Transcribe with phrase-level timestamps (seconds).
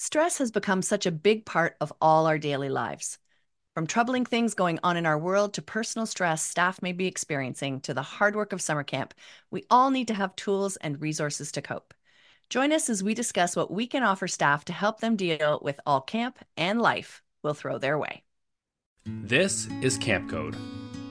[0.00, 3.18] Stress has become such a big part of all our daily lives.
[3.74, 7.80] From troubling things going on in our world to personal stress staff may be experiencing
[7.80, 9.12] to the hard work of summer camp,
[9.50, 11.94] we all need to have tools and resources to cope.
[12.48, 15.80] Join us as we discuss what we can offer staff to help them deal with
[15.84, 18.22] all camp and life will throw their way.
[19.04, 20.54] This is Camp Code,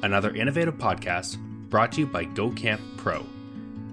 [0.02, 1.38] another innovative podcast
[1.70, 3.26] brought to you by Go Camp Pro.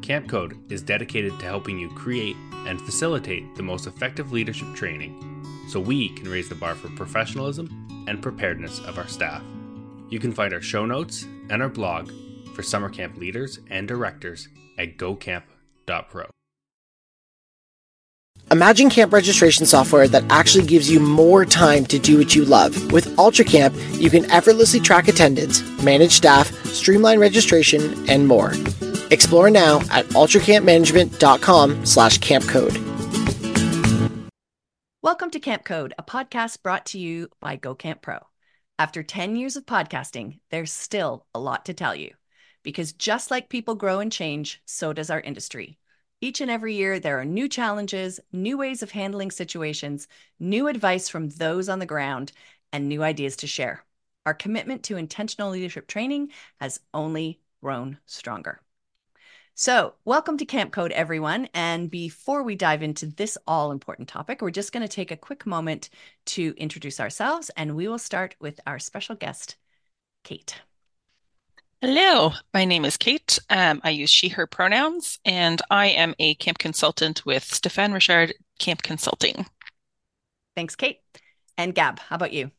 [0.04, 5.42] Camp Code is dedicated to helping you create and facilitate the most effective leadership training
[5.66, 9.42] so we can raise the bar for professionalism and preparedness of our staff.
[10.10, 12.12] You can find our show notes and our blog
[12.54, 14.48] for summer camp leaders and directors
[14.78, 16.26] at gocamp.pro.
[18.50, 22.92] Imagine camp registration software that actually gives you more time to do what you love.
[22.92, 28.52] With UltraCamp, you can effortlessly track attendance, manage staff, streamline registration, and more.
[29.14, 32.94] Explore now at ultracampmanagement.com slash campcode.
[35.02, 38.18] Welcome to Camp Code, a podcast brought to you by Go Camp Pro.
[38.78, 42.10] After 10 years of podcasting, there's still a lot to tell you.
[42.64, 45.78] Because just like people grow and change, so does our industry.
[46.20, 50.08] Each and every year, there are new challenges, new ways of handling situations,
[50.40, 52.32] new advice from those on the ground,
[52.72, 53.84] and new ideas to share.
[54.26, 58.60] Our commitment to intentional leadership training has only grown stronger.
[59.56, 61.48] So, welcome to Camp Code, everyone.
[61.54, 65.16] And before we dive into this all important topic, we're just going to take a
[65.16, 65.90] quick moment
[66.26, 69.54] to introduce ourselves, and we will start with our special guest,
[70.24, 70.60] Kate.
[71.80, 73.38] Hello, my name is Kate.
[73.48, 78.34] Um, I use she, her pronouns, and I am a camp consultant with Stephane Richard
[78.58, 79.46] Camp Consulting.
[80.56, 80.98] Thanks, Kate.
[81.56, 82.50] And Gab, how about you?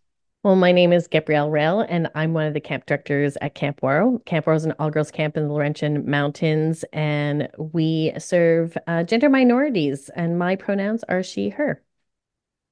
[0.46, 3.82] Well, my name is Gabrielle Raill, and I'm one of the camp directors at Camp
[3.82, 4.24] Ouareau.
[4.26, 9.02] Camp Ouareau is an all girls camp in the Laurentian Mountains, and we serve uh,
[9.02, 11.82] gender minorities, and my pronouns are she, her.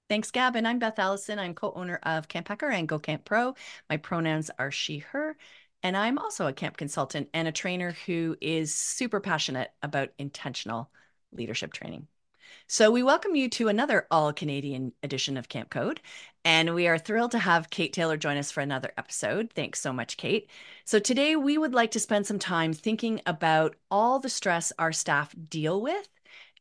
[0.07, 0.55] Thanks, Gab.
[0.55, 1.39] And I'm Beth Allison.
[1.39, 3.55] I'm co owner of Camp Hacker and Go Camp Pro.
[3.89, 5.35] My pronouns are she, her.
[5.81, 10.91] And I'm also a camp consultant and a trainer who is super passionate about intentional
[11.31, 12.07] leadership training.
[12.67, 16.01] So, we welcome you to another all Canadian edition of Camp Code.
[16.45, 19.51] And we are thrilled to have Kate Taylor join us for another episode.
[19.53, 20.49] Thanks so much, Kate.
[20.85, 24.91] So, today we would like to spend some time thinking about all the stress our
[24.91, 26.09] staff deal with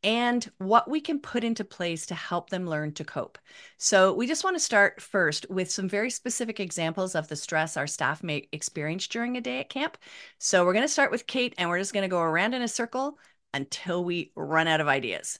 [0.05, 3.39] and what we can put into place to help them learn to cope.
[3.79, 7.77] So, we just want to start first with some very specific examples of the stress
[7.77, 9.97] our staff may experience during a day at camp.
[10.39, 12.63] So, we're going to start with Kate and we're just going to go around in
[12.63, 13.19] a circle
[13.55, 15.39] until we run out of ideas.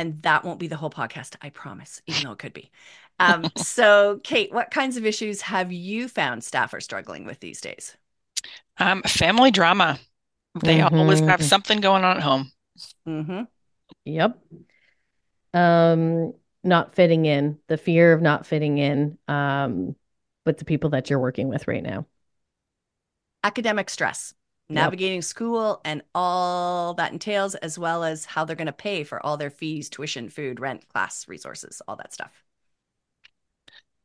[0.00, 2.70] And that won't be the whole podcast, I promise, even though it could be.
[3.20, 7.60] Um, so, Kate, what kinds of issues have you found staff are struggling with these
[7.60, 7.94] days?
[8.78, 10.00] Um, family drama.
[10.62, 10.96] They mm-hmm.
[10.96, 12.50] always have something going on at home.
[13.06, 13.42] Mm-hmm.
[14.06, 14.38] Yep.
[15.52, 16.32] Um,
[16.64, 19.96] not fitting in, the fear of not fitting in um,
[20.46, 22.06] with the people that you're working with right now.
[23.44, 24.32] Academic stress,
[24.70, 25.24] navigating yep.
[25.24, 29.36] school and all that entails, as well as how they're going to pay for all
[29.36, 32.44] their fees, tuition, food, rent, class resources, all that stuff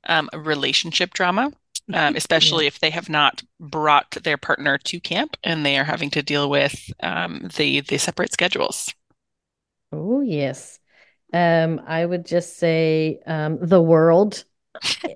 [0.07, 1.51] um, relationship drama,
[1.93, 2.69] um, especially yeah.
[2.69, 6.49] if they have not brought their partner to camp and they are having to deal
[6.49, 8.93] with um, the the separate schedules.
[9.91, 10.79] Oh yes,
[11.33, 14.43] um, I would just say um, the world.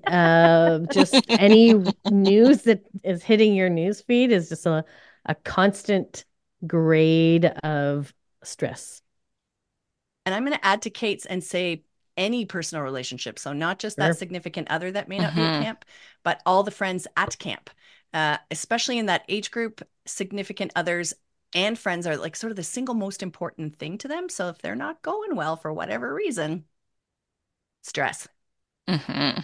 [0.08, 1.74] uh, just any
[2.10, 4.86] news that is hitting your news feed is just a,
[5.30, 6.26] a constant
[6.66, 8.14] grade of
[8.44, 9.02] stress.
[10.26, 11.84] And I'm going to add to Kate's and say
[12.18, 13.40] any personal relationship.
[13.40, 14.08] So not just sure.
[14.08, 15.40] that significant other that may not mm-hmm.
[15.40, 15.64] be at mm-hmm.
[15.64, 15.86] camp,
[16.24, 17.70] but all the friends at camp,
[18.14, 21.14] uh, especially in that age group, significant others
[21.54, 24.30] and friends are like sort of the single most important thing to them.
[24.30, 26.66] So if they're not going well for whatever reason,
[27.84, 28.28] stress.
[28.88, 29.42] Mm-hmm.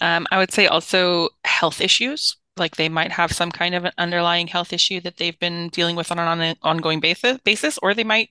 [0.00, 2.36] Um, I would say also health issues.
[2.56, 5.96] Like they might have some kind of an underlying health issue that they've been dealing
[5.96, 8.30] with on an ongoing basis, basis or they might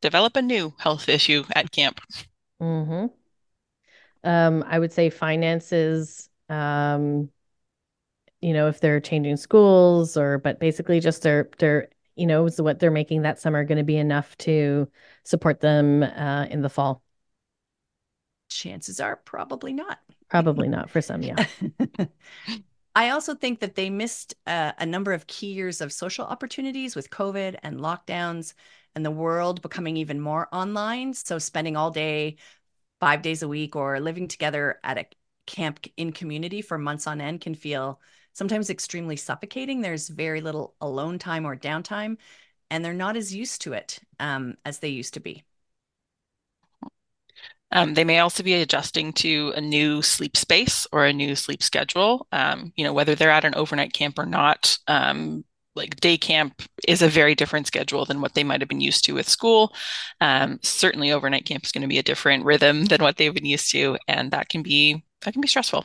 [0.00, 2.00] develop a new health issue at camp.
[2.60, 3.06] Mm-hmm.
[4.22, 7.30] Um, I would say finances, um,
[8.40, 12.60] you know, if they're changing schools or, but basically just their, their, you know, is
[12.60, 14.88] what they're making that summer going to be enough to
[15.24, 17.02] support them uh, in the fall?
[18.48, 19.98] Chances are probably not.
[20.28, 21.46] Probably not for some, yeah.
[22.94, 26.96] I also think that they missed uh, a number of key years of social opportunities
[26.96, 28.54] with COVID and lockdowns
[28.94, 31.14] and the world becoming even more online.
[31.14, 32.36] So spending all day,
[32.98, 35.06] five days a week, or living together at a
[35.46, 38.00] camp in community for months on end can feel
[38.32, 39.80] sometimes extremely suffocating.
[39.80, 42.16] There's very little alone time or downtime,
[42.70, 45.44] and they're not as used to it um, as they used to be.
[47.72, 51.62] Um, they may also be adjusting to a new sleep space or a new sleep
[51.62, 52.26] schedule.
[52.32, 55.44] Um, you know, whether they're at an overnight camp or not, um,
[55.76, 59.04] like day camp is a very different schedule than what they might have been used
[59.04, 59.72] to with school.
[60.20, 63.44] Um, certainly, overnight camp is going to be a different rhythm than what they've been
[63.44, 65.84] used to, and that can be that can be stressful.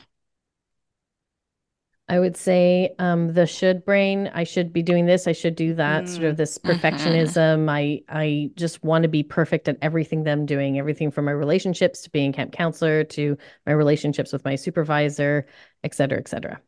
[2.08, 4.30] I would say um, the should brain.
[4.32, 5.26] I should be doing this.
[5.26, 6.04] I should do that.
[6.04, 6.08] Mm.
[6.08, 6.70] Sort of this mm-hmm.
[6.70, 7.66] perfectionism.
[7.66, 7.68] Mm-hmm.
[7.68, 10.78] I I just want to be perfect at everything that I'm doing.
[10.78, 13.36] Everything from my relationships to being camp counselor to
[13.66, 15.46] my relationships with my supervisor,
[15.82, 16.60] et cetera, et cetera.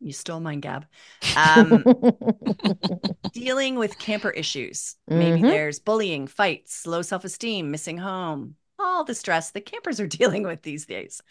[0.00, 0.86] You stole mine, Gab.
[1.36, 1.84] Um,
[3.32, 4.96] dealing with camper issues.
[5.06, 5.46] Maybe mm-hmm.
[5.46, 10.42] there's bullying, fights, low self esteem, missing home, all the stress that campers are dealing
[10.42, 11.22] with these days.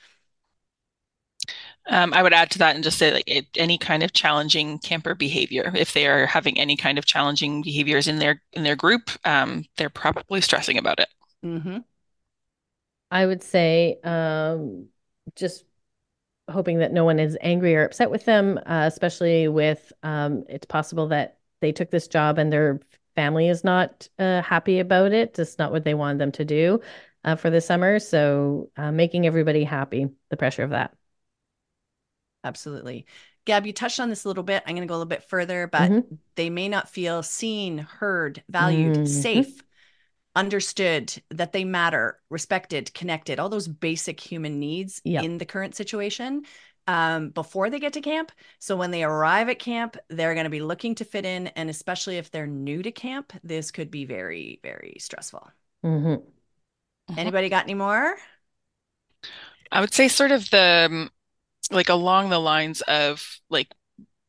[1.89, 4.79] Um, I would add to that and just say like it, any kind of challenging
[4.79, 5.71] camper behavior.
[5.75, 9.65] If they are having any kind of challenging behaviors in their in their group, um,
[9.77, 11.09] they're probably stressing about it.
[11.43, 11.77] Mm-hmm.
[13.09, 14.87] I would say um,
[15.35, 15.65] just
[16.49, 20.65] hoping that no one is angry or upset with them, uh, especially with um, it's
[20.65, 22.79] possible that they took this job and their
[23.15, 25.37] family is not uh, happy about it.
[25.37, 26.81] It's not what they wanted them to do
[27.23, 27.99] uh, for the summer.
[27.99, 30.93] So uh, making everybody happy, the pressure of that.
[32.43, 33.05] Absolutely.
[33.45, 34.63] Gab, you touched on this a little bit.
[34.65, 36.15] I'm going to go a little bit further, but mm-hmm.
[36.35, 39.05] they may not feel seen, heard, valued, mm-hmm.
[39.05, 39.63] safe,
[40.35, 45.23] understood, that they matter, respected, connected, all those basic human needs yep.
[45.23, 46.43] in the current situation
[46.87, 48.31] um, before they get to camp.
[48.59, 51.47] So when they arrive at camp, they're going to be looking to fit in.
[51.47, 55.49] And especially if they're new to camp, this could be very, very stressful.
[55.83, 57.17] Mm-hmm.
[57.17, 58.15] Anybody got any more?
[59.71, 61.09] I would say sort of the um,
[61.69, 63.73] like along the lines of like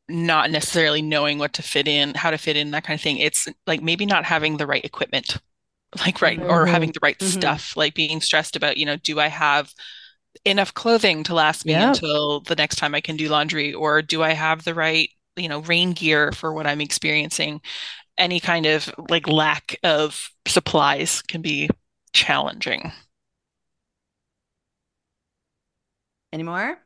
[0.08, 3.18] not necessarily knowing what to fit in, how to fit in, that kind of thing.
[3.18, 5.38] It's like maybe not having the right equipment,
[6.00, 6.50] like right, mm-hmm.
[6.50, 7.30] or having the right mm-hmm.
[7.30, 9.72] stuff, like being stressed about, you know, do I have
[10.44, 14.22] enough clothing to last me until the next time I can do laundry, or do
[14.22, 17.60] I have the right, you know, rain gear for what I'm experiencing?
[18.18, 21.68] Any kind of like lack of supplies can be
[22.12, 22.92] challenging.
[26.32, 26.78] Any more?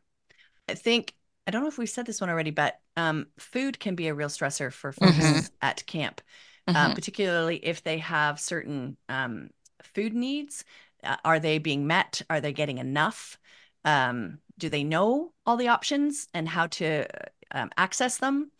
[0.68, 1.14] I think
[1.46, 4.14] I don't know if we've said this one already, but um, food can be a
[4.14, 5.46] real stressor for folks mm-hmm.
[5.62, 6.20] at camp,
[6.66, 6.94] uh, mm-hmm.
[6.94, 9.50] particularly if they have certain um,
[9.82, 10.64] food needs.
[11.04, 12.22] Uh, are they being met?
[12.28, 13.38] Are they getting enough?
[13.84, 17.06] Um, do they know all the options and how to
[17.52, 18.50] um, access them?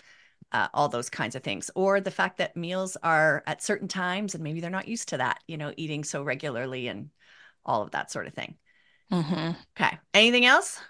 [0.53, 4.33] Uh, all those kinds of things, or the fact that meals are at certain times
[4.33, 7.11] and maybe they're not used to that, you know, eating so regularly and
[7.65, 8.55] all of that sort of thing.
[9.11, 9.51] Mm-hmm.
[9.77, 9.99] Okay.
[10.15, 10.81] Anything else?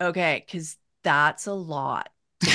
[0.00, 2.10] Okay, because that's a lot.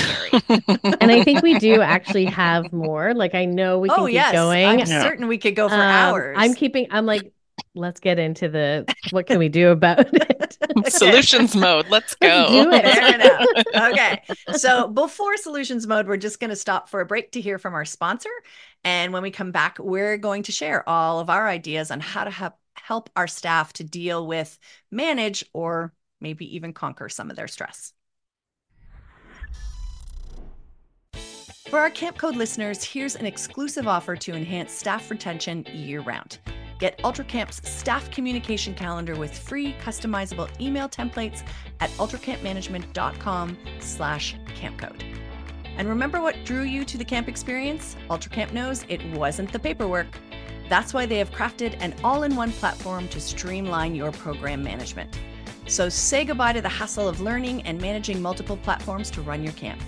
[0.50, 3.14] and I think we do actually have more.
[3.14, 4.32] Like I know we can oh, keep yes.
[4.32, 4.66] going.
[4.66, 5.04] I'm yeah.
[5.04, 6.36] certain we could go for um, hours.
[6.40, 6.88] I'm keeping.
[6.90, 7.32] I'm like,
[7.76, 10.58] let's get into the what can we do about it?
[10.88, 11.88] Solutions mode.
[11.90, 12.48] Let's go.
[12.48, 13.68] do it.
[13.76, 14.24] okay.
[14.58, 17.76] So before solutions mode, we're just going to stop for a break to hear from
[17.76, 18.32] our sponsor,
[18.84, 22.24] and when we come back, we're going to share all of our ideas on how
[22.24, 24.58] to help help our staff to deal with,
[24.92, 25.94] manage, or
[26.26, 27.94] maybe even conquer some of their stress.
[31.70, 36.40] For our Camp Code listeners, here's an exclusive offer to enhance staff retention year round.
[36.80, 41.44] Get UltraCamp's staff communication calendar with free customizable email templates
[41.80, 45.04] at ultracampmanagement.com slash campcode.
[45.78, 47.96] And remember what drew you to the camp experience?
[48.10, 50.08] UltraCamp knows it wasn't the paperwork.
[50.70, 55.20] That's why they have crafted an all-in-one platform to streamline your program management.
[55.68, 59.54] So say goodbye to the hassle of learning and managing multiple platforms to run your
[59.54, 59.82] camp.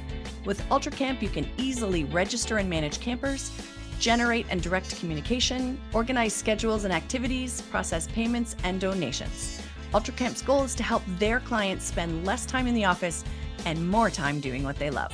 [0.44, 3.52] With UltraCamp, you can easily register and manage campers,
[4.00, 9.62] generate and direct communication, organize schedules and activities, process payments and donations.
[9.94, 13.24] UltraCamp's goal is to help their clients spend less time in the office
[13.66, 15.14] and more time doing what they love.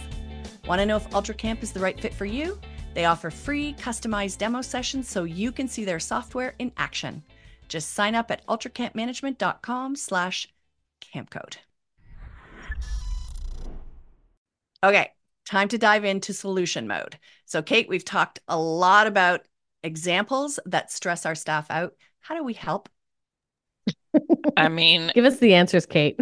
[0.66, 2.58] Want to know if UltraCamp is the right fit for you?
[2.94, 7.22] They offer free customized demo sessions so you can see their software in action.
[7.68, 10.48] Just sign up at ultracampmanagement.com slash
[11.02, 11.58] campcode.
[14.84, 15.12] Okay,
[15.46, 17.18] time to dive into solution mode.
[17.46, 19.42] So, Kate, we've talked a lot about
[19.82, 21.96] examples that stress our staff out.
[22.20, 22.90] How do we help?
[24.58, 26.20] I mean, give us the answers, Kate.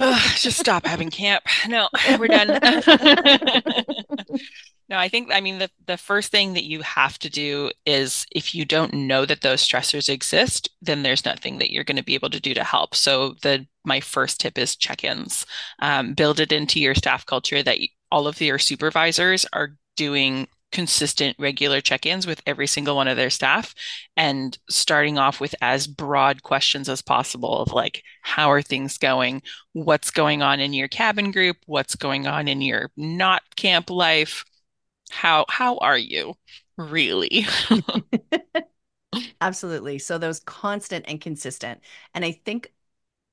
[0.36, 1.44] just stop having camp.
[1.68, 1.88] No,
[2.18, 2.60] we're done.
[4.88, 8.26] No, I think I mean the the first thing that you have to do is
[8.30, 12.02] if you don't know that those stressors exist, then there's nothing that you're going to
[12.04, 12.94] be able to do to help.
[12.94, 15.46] So the my first tip is check-ins.
[15.80, 17.78] Um, build it into your staff culture that
[18.10, 23.16] all of your supervisors are doing consistent, regular check ins with every single one of
[23.16, 23.74] their staff
[24.16, 29.40] and starting off with as broad questions as possible of like, how are things going?
[29.72, 31.56] What's going on in your cabin group?
[31.66, 34.44] What's going on in your not camp life?
[35.14, 36.34] How how are you
[36.76, 37.46] really?
[39.40, 39.98] Absolutely.
[39.98, 41.80] So those constant and consistent.
[42.14, 42.72] And I think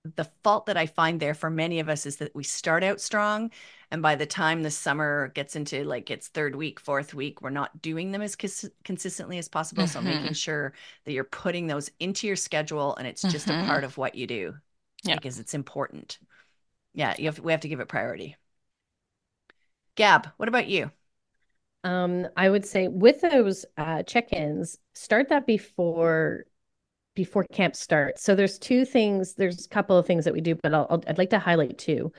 [0.04, 3.00] the fault that I find there for many of us is that we start out
[3.00, 3.52] strong.
[3.92, 7.50] And by the time the summer gets into like its third week, fourth week, we're
[7.50, 9.84] not doing them as cons- consistently as possible.
[9.84, 9.92] Mm-hmm.
[9.92, 10.74] So making sure
[11.06, 13.64] that you're putting those into your schedule and it's just mm-hmm.
[13.64, 14.56] a part of what you do
[15.04, 15.16] yeah.
[15.16, 16.20] because it's important.
[16.94, 18.36] Yeah, you have, we have to give it priority.
[19.96, 20.92] Gab, what about you?
[21.84, 26.46] Um, I would say with those uh, check-ins, start that before
[27.16, 28.24] before camp starts.
[28.24, 29.34] So there's two things.
[29.34, 31.78] There's a couple of things that we do, but I'll, i would like to highlight
[31.78, 32.12] two.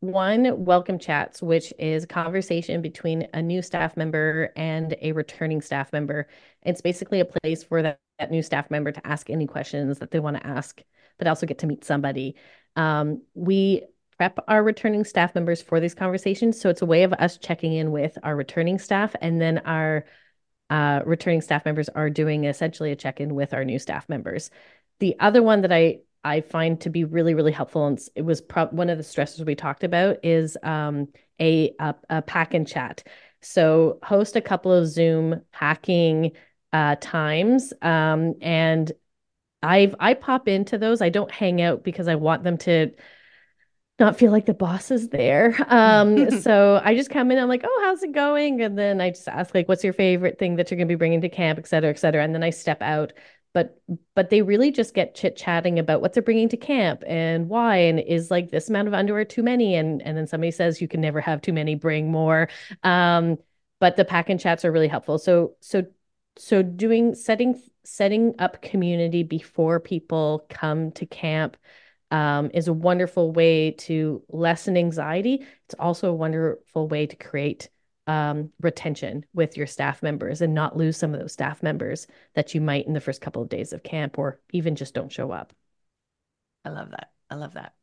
[0.00, 5.92] One, welcome chats, which is conversation between a new staff member and a returning staff
[5.92, 6.26] member.
[6.62, 10.10] It's basically a place for that, that new staff member to ask any questions that
[10.10, 10.82] they want to ask,
[11.18, 12.36] but also get to meet somebody.
[12.76, 13.82] Um, we
[14.20, 16.60] prep our returning staff members for these conversations.
[16.60, 20.04] So it's a way of us checking in with our returning staff and then our
[20.68, 24.50] uh, returning staff members are doing essentially a check-in with our new staff members.
[24.98, 28.42] The other one that I I find to be really really helpful, and it was
[28.42, 31.08] pro- one of the stressors we talked about is um,
[31.40, 33.02] a, a, a pack and chat.
[33.40, 36.32] So host a couple of Zoom packing
[36.74, 38.92] uh, times, um, and
[39.62, 41.00] I've I pop into those.
[41.00, 42.90] I don't hang out because I want them to
[44.00, 45.54] not feel like the boss is there.
[45.68, 48.60] Um, so I just come in, I'm like, oh, how's it going?
[48.62, 51.20] And then I just ask, like, what's your favorite thing that you're gonna be bringing
[51.20, 52.24] to camp, et cetera, et cetera.
[52.24, 53.12] And then I step out.
[53.52, 53.80] But
[54.14, 57.78] but they really just get chit chatting about what they're bringing to camp and why,
[57.78, 59.74] and is like this amount of underwear too many?
[59.74, 62.48] And and then somebody says you can never have too many, bring more.
[62.84, 63.38] Um,
[63.80, 65.18] but the pack and chats are really helpful.
[65.18, 65.84] So so
[66.36, 71.56] so doing setting setting up community before people come to camp
[72.10, 75.46] um, is a wonderful way to lessen anxiety.
[75.66, 77.68] It's also a wonderful way to create
[78.06, 82.54] um, retention with your staff members and not lose some of those staff members that
[82.54, 85.30] you might in the first couple of days of camp or even just don't show
[85.30, 85.52] up.
[86.64, 87.10] I love that.
[87.30, 87.74] I love that.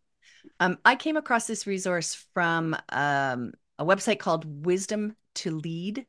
[0.60, 6.06] Um, I came across this resource from um, a website called Wisdom to Lead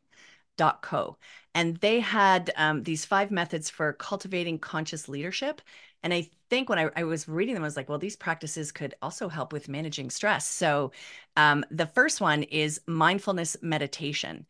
[0.82, 1.16] co
[1.54, 5.62] and they had um, these five methods for cultivating conscious leadership
[6.02, 8.70] and I think when I, I, was reading them, I was like, well, these practices
[8.70, 10.46] could also help with managing stress.
[10.46, 10.92] So
[11.36, 14.46] um, the first one is mindfulness meditation.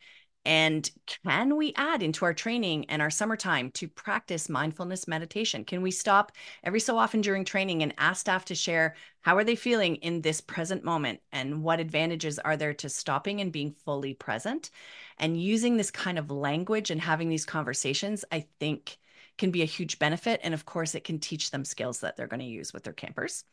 [0.49, 0.91] And
[1.27, 5.63] can we add into our training and our summertime to practice mindfulness meditation?
[5.63, 6.33] Can we stop
[6.65, 10.23] every so often during training and ask staff to share how are they feeling in
[10.23, 14.71] this present moment and what advantages are there to stopping and being fully present?
[15.19, 18.97] And using this kind of language and having these conversations, I think
[19.37, 20.41] can be a huge benefit.
[20.43, 22.95] And of course, it can teach them skills that they're going to use with their
[22.95, 23.45] campers.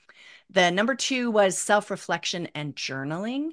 [0.49, 3.51] The number two was self reflection and journaling.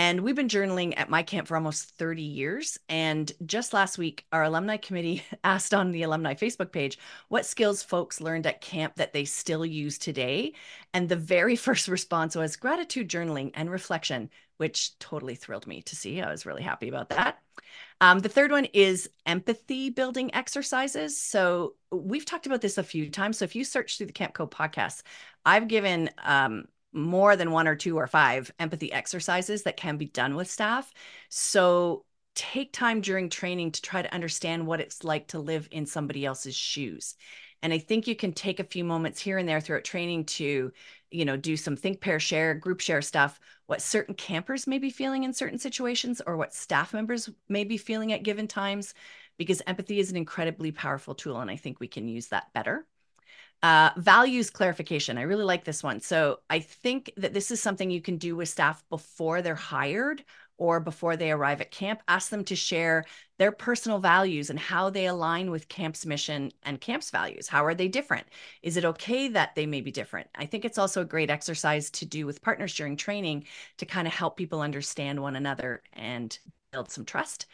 [0.00, 2.78] And we've been journaling at my camp for almost 30 years.
[2.88, 7.82] And just last week, our alumni committee asked on the alumni Facebook page what skills
[7.82, 10.54] folks learned at camp that they still use today.
[10.94, 15.94] And the very first response was gratitude journaling and reflection, which totally thrilled me to
[15.94, 16.22] see.
[16.22, 17.38] I was really happy about that.
[18.00, 21.20] Um, the third one is empathy building exercises.
[21.20, 23.36] So we've talked about this a few times.
[23.36, 25.02] So if you search through the Camp Code podcast,
[25.44, 30.06] I've given um, more than one or two or five empathy exercises that can be
[30.06, 30.92] done with staff.
[31.28, 32.04] So
[32.34, 36.24] take time during training to try to understand what it's like to live in somebody
[36.24, 37.14] else's shoes.
[37.62, 40.72] And I think you can take a few moments here and there throughout training to,
[41.10, 44.90] you know, do some think, pair, share, group share stuff, what certain campers may be
[44.90, 48.94] feeling in certain situations or what staff members may be feeling at given times,
[49.36, 51.40] because empathy is an incredibly powerful tool.
[51.40, 52.86] And I think we can use that better.
[53.62, 55.18] Uh, values clarification.
[55.18, 56.00] I really like this one.
[56.00, 60.24] So I think that this is something you can do with staff before they're hired
[60.56, 63.04] or before they arrive at camp, ask them to share
[63.38, 67.48] their personal values and how they align with camp's mission and camp's values.
[67.48, 68.26] How are they different?
[68.62, 70.28] Is it okay that they may be different?
[70.34, 73.44] I think it's also a great exercise to do with partners during training
[73.78, 76.38] to kind of help people understand one another and
[76.72, 77.46] build some trust.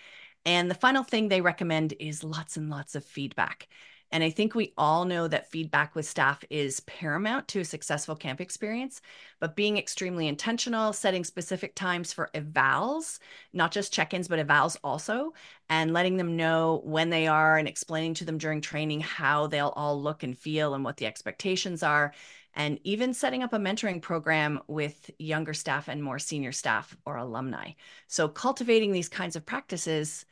[0.44, 3.68] And the final thing they recommend is lots and lots of feedback.
[4.12, 8.14] And I think we all know that feedback with staff is paramount to a successful
[8.14, 9.00] camp experience,
[9.40, 13.18] but being extremely intentional, setting specific times for evals,
[13.52, 15.32] not just check ins, but evals also,
[15.68, 19.74] and letting them know when they are and explaining to them during training how they'll
[19.76, 22.12] all look and feel and what the expectations are.
[22.54, 27.16] And even setting up a mentoring program with younger staff and more senior staff or
[27.16, 27.72] alumni.
[28.06, 30.24] So, cultivating these kinds of practices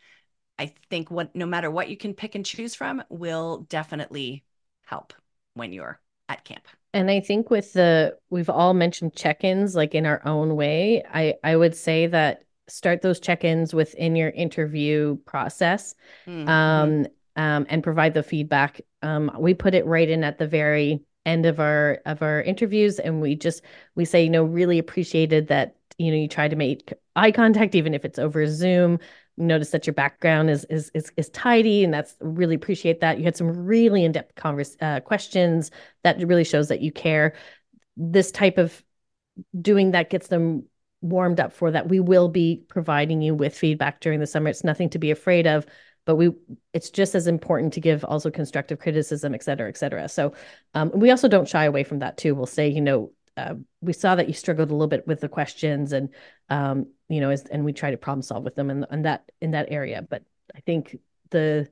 [0.58, 4.44] I think what no matter what you can pick and choose from will definitely
[4.84, 5.12] help
[5.54, 6.66] when you're at camp.
[6.92, 11.02] And I think with the we've all mentioned check-ins like in our own way.
[11.12, 15.94] I I would say that start those check-ins within your interview process
[16.26, 16.48] mm-hmm.
[16.48, 17.06] um,
[17.36, 18.80] um, and provide the feedback.
[19.02, 22.98] Um, we put it right in at the very end of our of our interviews
[22.98, 23.62] and we just
[23.94, 27.74] we say you know really appreciated that you know you try to make eye contact
[27.74, 28.98] even if it's over zoom
[29.36, 33.18] notice that your background is is is, is tidy and that's really appreciate that.
[33.18, 35.70] You had some really in-depth converse uh, questions
[36.02, 37.34] that really shows that you care.
[37.96, 38.82] This type of
[39.60, 40.64] doing that gets them
[41.00, 41.88] warmed up for that.
[41.88, 44.48] We will be providing you with feedback during the summer.
[44.48, 45.66] It's nothing to be afraid of
[46.04, 46.30] but we
[46.72, 50.08] it's just as important to give also constructive criticism et cetera et cetera.
[50.08, 50.34] So
[50.74, 52.34] um, we also don't shy away from that too.
[52.34, 55.28] We'll say you know uh, we saw that you struggled a little bit with the
[55.28, 56.10] questions and
[56.48, 59.30] um, you know, as, and we try to problem solve with them in, in that
[59.40, 60.06] in that area.
[60.08, 60.22] But
[60.54, 60.98] I think
[61.30, 61.68] the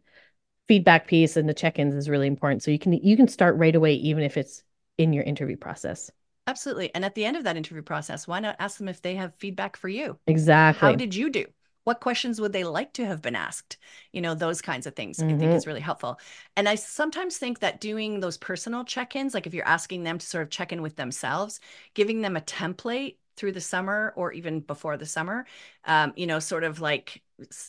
[0.68, 2.62] feedback piece and the check-ins is really important.
[2.62, 4.62] So you can you can start right away, even if it's
[4.98, 6.10] in your interview process.
[6.46, 6.92] Absolutely.
[6.94, 9.34] And at the end of that interview process, why not ask them if they have
[9.36, 10.18] feedback for you?
[10.26, 10.88] Exactly.
[10.88, 11.46] How did you do?
[11.84, 13.76] What questions would they like to have been asked?
[14.12, 15.28] You know, those kinds of things mm-hmm.
[15.28, 15.56] I think mm-hmm.
[15.56, 16.18] is really helpful.
[16.56, 20.18] And I sometimes think that doing those personal check ins, like if you're asking them
[20.18, 21.60] to sort of check in with themselves,
[21.94, 25.46] giving them a template through the summer or even before the summer.
[25.84, 27.22] Um, you know, sort of like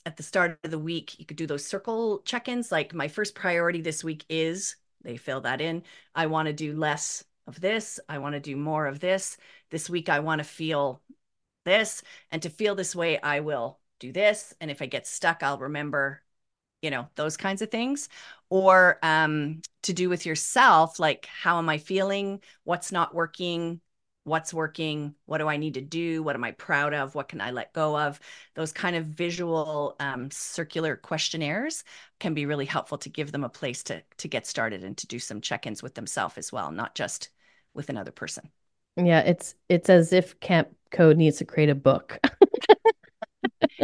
[0.05, 2.72] at the start of the week, you could do those circle check ins.
[2.72, 5.84] Like, my first priority this week is they fill that in.
[6.15, 8.00] I want to do less of this.
[8.08, 9.38] I want to do more of this.
[9.70, 11.01] This week, I want to feel
[11.65, 12.03] this.
[12.32, 14.53] And to feel this way, I will do this.
[14.62, 16.22] And if I get stuck, I'll remember
[16.84, 18.10] you know those kinds of things
[18.50, 23.79] or um, to do with yourself like how am i feeling what's not working
[24.25, 27.42] what's working what do i need to do what am i proud of what can
[27.42, 28.20] i let go of?
[28.56, 31.84] Those kind of visual um, circular questionnaires
[32.20, 35.08] can be really helpful to give them a place to to get started and to
[35.08, 37.30] do some check-ins with themselves as well not just
[37.74, 38.50] with another person.
[38.96, 42.20] Yeah it's it's as if camp code needs to create a book.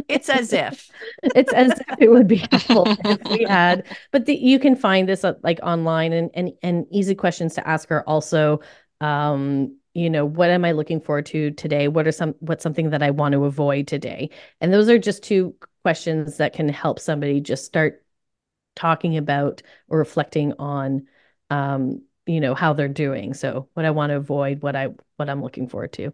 [0.07, 0.89] It's as if.
[1.35, 5.07] It's as if it would be helpful if we had but the, you can find
[5.07, 8.61] this uh, like online and, and and easy questions to ask are also
[9.01, 11.87] um you know what am i looking forward to today?
[11.87, 14.29] What are some what's something that i want to avoid today?
[14.61, 18.03] And those are just two questions that can help somebody just start
[18.75, 21.07] talking about or reflecting on
[21.49, 23.33] um you know how they're doing.
[23.33, 26.13] So what i want to avoid what i what i'm looking forward to.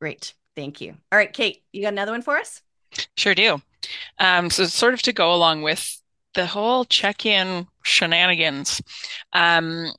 [0.00, 0.34] Great.
[0.56, 0.96] Thank you.
[1.12, 2.62] All right kate you got another one for us?
[3.16, 3.60] Sure do.
[4.18, 6.00] Um so sort of to go along with
[6.34, 8.80] the whole check-in shenanigans.
[9.34, 9.92] Um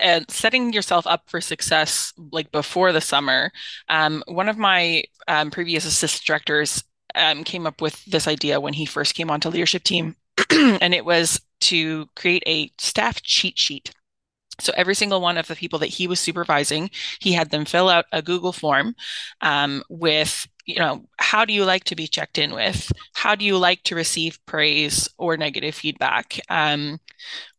[0.00, 3.50] and setting yourself up for success like before the summer
[3.88, 8.74] um, one of my um, previous assistant directors um, came up with this idea when
[8.74, 10.16] he first came onto leadership team
[10.50, 13.92] and it was to create a staff cheat sheet.
[14.60, 16.90] So every single one of the people that he was supervising
[17.20, 18.94] he had them fill out a google form
[19.40, 22.92] um, with you know how do you like to be checked in with?
[23.14, 26.38] How do you like to receive praise or negative feedback?
[26.50, 27.00] Um,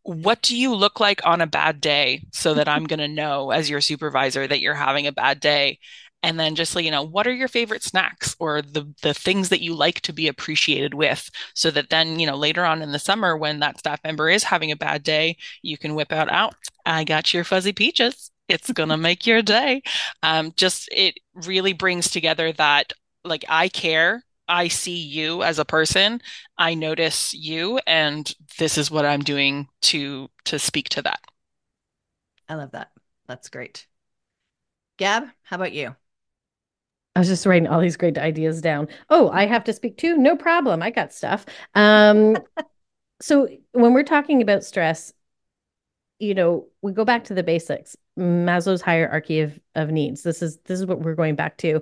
[0.04, 3.52] what do you look like on a bad day so that I'm going to know
[3.52, 5.80] as your supervisor that you're having a bad day?
[6.22, 9.50] And then just like, you know, what are your favorite snacks or the the things
[9.50, 12.92] that you like to be appreciated with so that then, you know, later on in
[12.94, 16.32] the summer when that staff member is having a bad day, you can whip out
[16.32, 18.32] out, I got your fuzzy peaches.
[18.48, 19.82] It's going to make your day.
[20.22, 22.94] Um, just it really brings together that
[23.26, 26.22] like I care I see you as a person,
[26.58, 31.20] I notice you, and this is what I'm doing to to speak to that.
[32.50, 32.92] I love that.
[33.28, 33.88] That's great.
[34.98, 35.96] Gab, how about you?
[37.16, 38.88] I was just writing all these great ideas down.
[39.10, 40.18] Oh, I have to speak too.
[40.18, 40.82] No problem.
[40.82, 41.46] I got stuff.
[41.76, 42.38] Um,
[43.22, 45.14] so when we're talking about stress,
[46.20, 47.96] you know, we go back to the basics.
[48.18, 50.24] Maslow's hierarchy of of needs.
[50.24, 51.82] This is this is what we're going back to.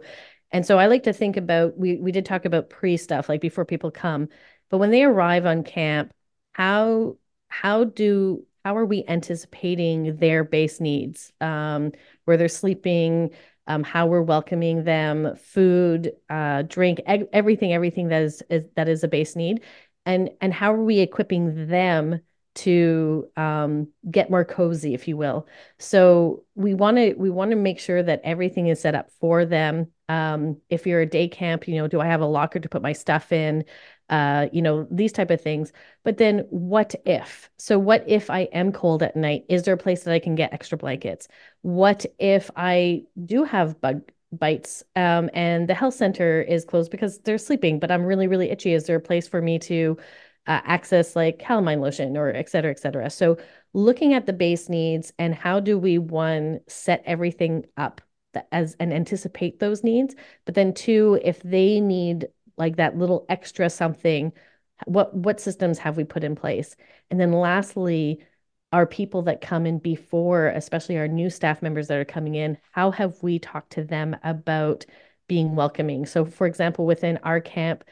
[0.52, 3.42] And so I like to think about we we did talk about pre stuff like
[3.42, 4.28] before people come,
[4.70, 6.12] but when they arrive on camp,
[6.54, 11.32] how how do how are we anticipating their base needs?
[11.42, 11.94] Um,
[12.26, 13.32] where they're sleeping,
[13.68, 18.90] um, how we're welcoming them, food, uh, drink, eg- everything, everything that is, is that
[18.90, 19.62] is a base need,
[20.06, 22.22] and and how are we equipping them
[22.54, 25.48] to um, get more cozy, if you will.
[25.80, 29.46] So we want to we want to make sure that everything is set up for
[29.46, 29.88] them.
[30.12, 32.82] Um, if you're a day camp, you know, do I have a locker to put
[32.82, 33.64] my stuff in?
[34.10, 35.72] Uh, you know, these type of things.
[36.04, 37.50] But then what if?
[37.58, 39.46] So what if I am cold at night?
[39.48, 41.28] Is there a place that I can get extra blankets?
[41.62, 47.20] What if I do have bug bites um, and the health center is closed because
[47.20, 49.98] they're sleeping but i'm really really itchy is there a place for me to
[50.48, 53.38] uh, access like calamine lotion or et cetera et cetera so
[53.74, 58.02] looking at the base needs and how do we one set everything up
[58.52, 60.16] as and anticipate those needs.
[60.46, 64.34] But then two if they need like that little extra something
[64.86, 66.76] what what systems have we put in place?
[67.10, 68.24] And then lastly
[68.74, 72.58] our people that come in before especially our new staff members that are coming in
[72.72, 74.86] how have we talked to them about
[75.28, 76.06] being welcoming?
[76.06, 77.84] So for example within our camp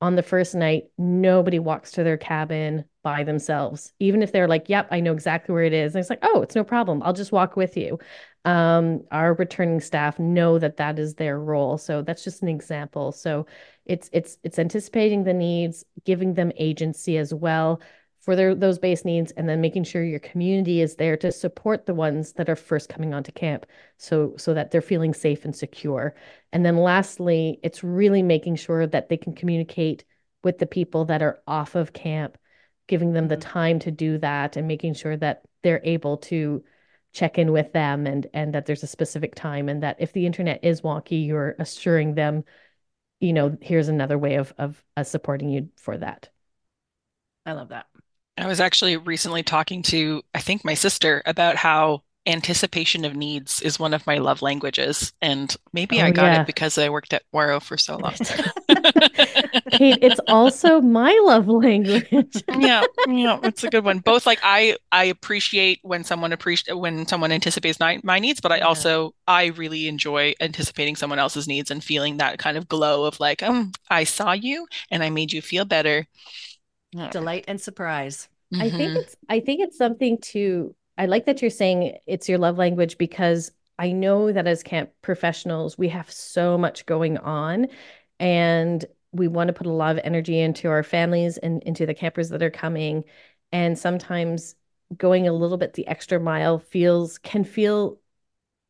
[0.00, 3.92] on the first night nobody walks to their cabin by themselves.
[3.98, 5.94] Even if they're like yep i know exactly where it is.
[5.94, 7.02] And it's like oh it's no problem.
[7.02, 7.98] I'll just walk with you.
[8.44, 11.78] Um, our returning staff know that that is their role.
[11.78, 13.12] So that's just an example.
[13.12, 13.46] So
[13.84, 17.80] it's it's it's anticipating the needs giving them agency as well
[18.26, 21.86] for their those base needs and then making sure your community is there to support
[21.86, 23.64] the ones that are first coming onto camp
[23.98, 26.14] so so that they're feeling safe and secure.
[26.52, 30.04] And then lastly it's really making sure that they can communicate
[30.42, 32.36] with the people that are off of camp
[32.88, 33.48] giving them the mm-hmm.
[33.48, 36.64] time to do that and making sure that they're able to
[37.12, 40.26] check in with them and and that there's a specific time and that if the
[40.26, 42.42] internet is wonky you're assuring them
[43.20, 46.28] you know here's another way of of us supporting you for that.
[47.46, 47.86] I love that
[48.38, 53.62] i was actually recently talking to i think my sister about how anticipation of needs
[53.62, 55.12] is one of my love languages.
[55.22, 56.40] And maybe oh, i got yeah.
[56.40, 58.14] it because i worked at Ouareau for so long.
[59.72, 62.06] Kate, it's also my love language.
[62.58, 63.98] Yeah yeah it's a good one.
[64.00, 68.52] Both like i i appreciate when someone appreciate when someone anticipates my, my needs but
[68.52, 68.66] i yeah.
[68.66, 73.20] also i really enjoy anticipating someone else's needs and feeling that kind of glow of
[73.20, 76.06] like um i saw you and i made you feel better
[77.10, 78.96] delight and surprise I think mm-hmm.
[78.98, 82.96] it's I think it's something to I like that you're saying it's your love language
[82.96, 87.66] because I know that as camp professionals, we have so much going on
[88.18, 91.94] and we want to put a lot of energy into our families and into the
[91.94, 93.04] campers that are coming.
[93.52, 94.54] And sometimes
[94.96, 97.98] going a little bit the extra mile feels can feel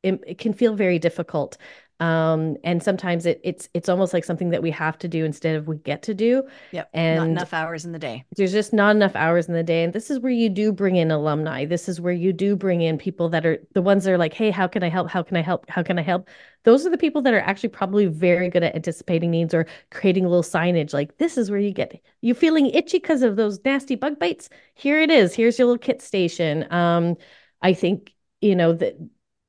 [0.02, 1.58] it can feel very difficult
[2.00, 5.56] um and sometimes it, it's it's almost like something that we have to do instead
[5.56, 6.42] of we get to do.
[6.72, 8.24] Yep and not enough hours in the day.
[8.36, 9.82] there's just not enough hours in the day.
[9.84, 11.64] And this is where you do bring in alumni.
[11.64, 14.34] This is where you do bring in people that are the ones that are like
[14.34, 15.08] hey how can i help?
[15.10, 15.68] How can i help?
[15.70, 16.28] How can i help?
[16.64, 20.24] Those are the people that are actually probably very good at anticipating needs or creating
[20.24, 20.92] a little signage.
[20.92, 24.48] Like this is where you get you feeling itchy because of those nasty bug bites?
[24.74, 25.34] Here it is.
[25.34, 26.70] Here's your little kit station.
[26.72, 27.16] Um
[27.62, 28.96] i think you know that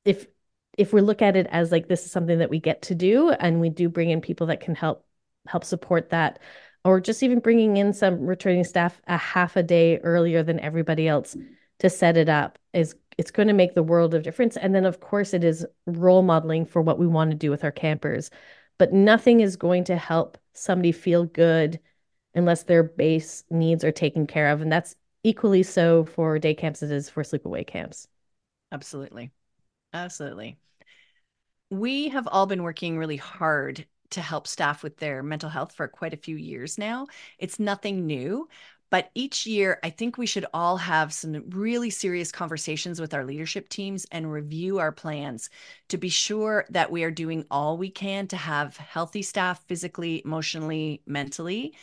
[0.04, 0.26] if
[0.78, 3.30] if we look at it as like this is something that we get to do
[3.30, 5.04] and we do bring in people that can help
[5.46, 6.38] help support that
[6.84, 11.08] or just even bringing in some returning staff a half a day earlier than everybody
[11.08, 11.36] else
[11.80, 14.56] to set it up is it's going to make the world of difference.
[14.56, 17.64] And then of course it is role modeling for what we want to do with
[17.64, 18.30] our campers.
[18.78, 21.80] But nothing is going to help somebody feel good
[22.34, 24.60] unless their base needs are taken care of.
[24.60, 28.06] And that's equally so for day camps as it is for sleepaway camps.
[28.70, 29.32] Absolutely.
[29.92, 30.58] Absolutely
[31.70, 35.86] we have all been working really hard to help staff with their mental health for
[35.86, 37.06] quite a few years now.
[37.38, 38.48] It's nothing new,
[38.90, 43.24] but each year, I think we should all have some really serious conversations with our
[43.24, 45.50] leadership teams and review our plans
[45.88, 50.22] to be sure that we are doing all we can to have healthy staff physically,
[50.24, 51.74] emotionally, mentally.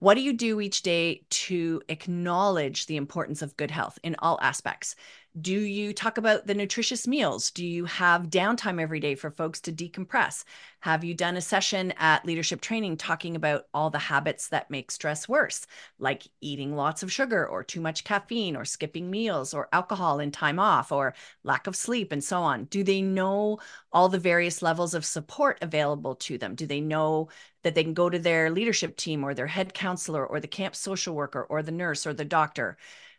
[0.00, 4.38] What do you do each day to acknowledge the importance of good health in all
[4.42, 4.96] aspects?
[5.38, 7.52] Do you talk about the nutritious meals?
[7.52, 10.42] Do you have downtime every day for folks to decompress?
[10.80, 14.90] Have you done a session at leadership training talking about all the habits that make
[14.90, 15.68] stress worse,
[16.00, 20.32] like eating lots of sugar or too much caffeine or skipping meals or alcohol in
[20.32, 21.14] time off or
[21.44, 22.64] lack of sleep and so on?
[22.64, 23.60] Do they know
[23.92, 26.56] all the various levels of support available to them?
[26.56, 27.28] Do they know
[27.62, 30.74] that they can go to their leadership team or their head counselor or the camp
[30.74, 32.76] social worker or the nurse or the doctor?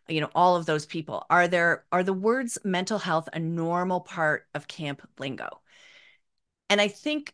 [0.08, 1.26] You know all of those people.
[1.30, 5.62] Are there are the words mental health a normal part of camp lingo?
[6.70, 7.34] And i think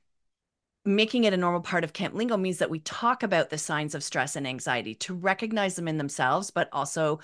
[0.86, 3.93] making it a normal part of camp lingo means that we talk about the signs
[3.93, 7.19] of stress and anxiety to recognize them in themselves but also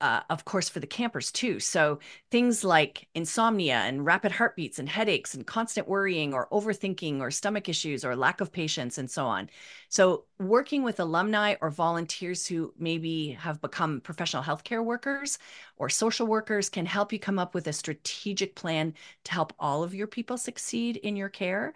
[0.00, 1.58] uh, of course, for the campers too.
[1.58, 7.30] So things like insomnia and rapid heartbeats and headaches and constant worrying or overthinking or
[7.30, 9.48] stomach issues or lack of patience and so on.
[9.88, 15.38] So working with alumni or volunteers who maybe have become professional healthcare workers
[15.78, 18.92] or social workers can help you come up with a strategic plan
[19.24, 21.72] to help all of your people succeed in your care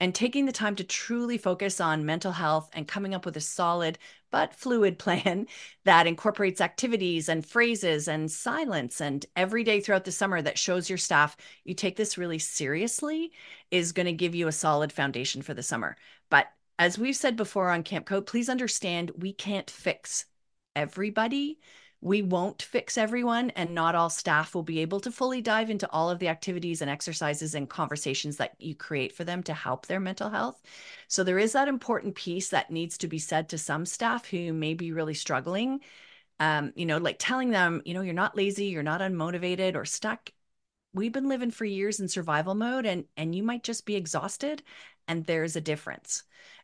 [0.00, 3.40] and taking the time to truly focus on mental health and coming up with a
[3.40, 3.98] solid
[4.30, 5.46] but fluid plan
[5.84, 10.88] that incorporates activities and phrases and silence and every day throughout the summer that shows
[10.88, 13.32] your staff you take this really seriously
[13.70, 15.96] is going to give you a solid foundation for the summer.
[16.30, 16.46] But
[16.78, 20.26] as we've said before on Camp Code, please understand we can't fix
[20.76, 21.58] everybody
[22.00, 25.90] we won't fix everyone, and not all staff will be able to fully dive into
[25.90, 29.86] all of the activities and exercises and conversations that you create for them to help
[29.86, 30.62] their mental health.
[31.08, 34.52] So, there is that important piece that needs to be said to some staff who
[34.52, 35.80] may be really struggling.
[36.40, 39.84] Um, you know, like telling them, you know, you're not lazy, you're not unmotivated or
[39.84, 40.30] stuck.
[40.94, 44.62] We've been living for years in survival mode, and and you might just be exhausted,
[45.08, 46.22] and there's a difference.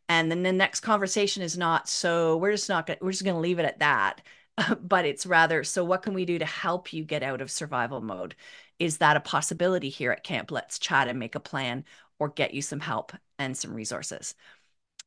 [0.09, 3.35] And then the next conversation is not so we're just not gonna, we're just going
[3.35, 4.21] to leave it at that
[4.81, 8.01] but it's rather so what can we do to help you get out of survival
[8.01, 8.35] mode?
[8.79, 10.51] Is that a possibility here at camp?
[10.51, 11.85] Let's chat and make a plan
[12.19, 14.35] or get you some help and some resources.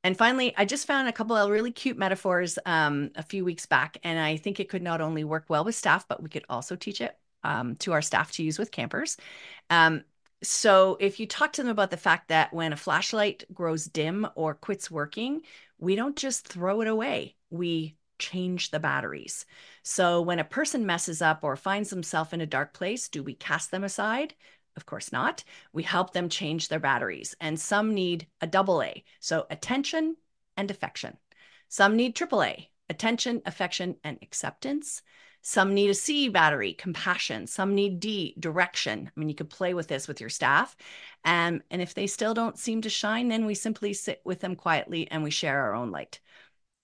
[0.04, 3.66] And finally i just found a couple of really cute metaphors um, a few weeks
[3.66, 6.46] back and i think it could not only work well with staff but we could
[6.50, 9.18] also teach it um, to our staff to use with campers.
[9.70, 10.04] Um,
[10.44, 14.28] so if you talk to them about the fact that when a flashlight grows dim
[14.36, 15.42] or quits working
[15.80, 17.36] we don't just throw it away.
[17.50, 19.46] We change the batteries.
[19.84, 23.34] So when a person messes up or finds themselves in a dark place, do we
[23.34, 24.34] cast them aside?
[24.76, 25.44] Of course not.
[25.74, 27.36] We help them change their batteries.
[27.42, 30.16] And some need a double A, so attention
[30.56, 31.18] and affection.
[31.68, 35.02] Some need triple A, attention, affection, and acceptance.
[35.42, 37.48] Some need a C battery, compassion.
[37.48, 39.10] Some need D, direction.
[39.16, 40.76] I mean, you could play with this with your staff.
[41.26, 44.56] Um, and if they still don't seem to shine, then we simply sit with them
[44.56, 46.20] quietly and we share our own light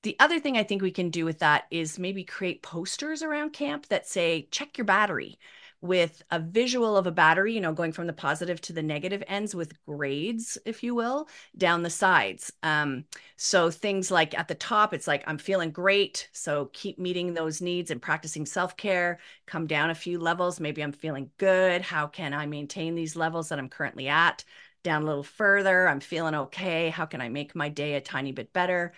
[0.04, 3.54] the other thing I think we can do with that is maybe create posters around
[3.54, 5.40] camp that say, check your battery
[5.82, 9.22] with a visual of a battery, you know, going from the positive to the negative
[9.28, 12.54] ends with grades, if you will, down the sides.
[12.64, 13.04] Um,
[13.36, 16.30] so things like at the top, it's like, I'm feeling great.
[16.32, 19.20] So keep meeting those needs and practicing self care.
[19.46, 20.60] Come down a few levels.
[20.60, 21.82] Maybe I'm feeling good.
[21.82, 24.46] How can I maintain these levels that I'm currently at?
[24.84, 26.90] Down a little further, I'm feeling okay.
[26.90, 28.94] How can I make my day a tiny bit better?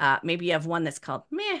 [0.00, 1.60] Uh, maybe you have one that's called meh.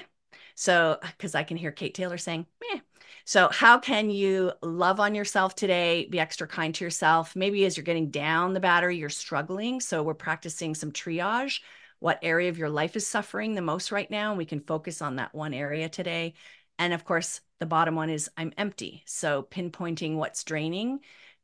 [0.54, 2.80] So, because I can hear Kate Taylor saying meh.
[3.24, 6.06] So, how can you love on yourself today?
[6.10, 7.36] Be extra kind to yourself.
[7.36, 9.80] Maybe as you're getting down the battery, you're struggling.
[9.80, 11.60] So, we're practicing some triage.
[12.00, 14.30] What area of your life is suffering the most right now?
[14.30, 16.34] And we can focus on that one area today.
[16.78, 19.02] And of course, the bottom one is I'm empty.
[19.06, 21.00] So, pinpointing what's draining.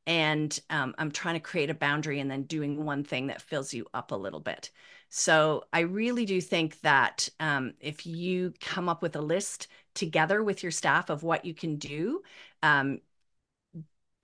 [0.07, 3.75] And um, I'm trying to create a boundary and then doing one thing that fills
[3.75, 4.71] you up a little bit.
[5.09, 10.43] So I really do think that um, if you come up with a list together
[10.43, 12.23] with your staff of what you can do
[12.63, 13.01] um,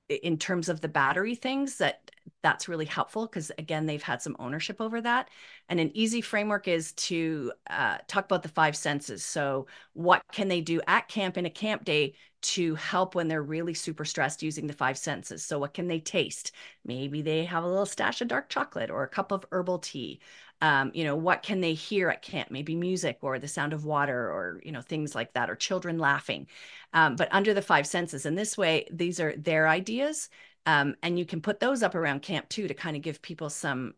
[0.08, 2.10] in terms of the battery things, that
[2.42, 5.28] that's really helpful because again they've had some ownership over that.
[5.68, 9.24] And an easy framework is to uh, talk about the five senses.
[9.24, 13.42] So what can they do at camp in a camp day to help when they're
[13.42, 15.44] really super stressed using the five senses.
[15.44, 16.52] So what can they taste?
[16.84, 20.20] Maybe they have a little stash of dark chocolate or a cup of herbal tea.
[20.60, 22.50] Um, you know what can they hear at camp?
[22.50, 25.98] Maybe music or the sound of water or you know things like that or children
[25.98, 26.46] laughing.
[26.92, 30.28] Um, but under the five senses and this way these are their ideas
[30.66, 33.50] um, and you can put those up around camp too to kind of give people
[33.50, 33.94] some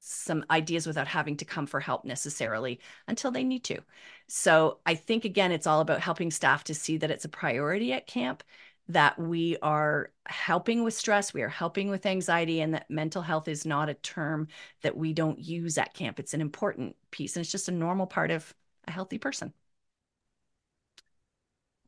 [0.00, 3.78] some ideas without having to come for help necessarily until they need to
[4.26, 7.92] so i think again it's all about helping staff to see that it's a priority
[7.92, 8.42] at camp
[8.88, 13.46] that we are helping with stress, we are helping with anxiety, and that mental health
[13.46, 14.48] is not a term
[14.82, 16.18] that we don't use at camp.
[16.18, 18.54] It's an important piece, and it's just a normal part of
[18.86, 19.52] a healthy person.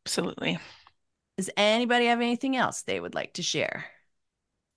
[0.07, 0.59] Absolutely.
[1.37, 3.87] Does anybody have anything else they would like to share?